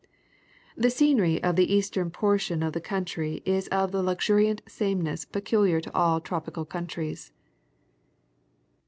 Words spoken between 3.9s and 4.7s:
the luxuriant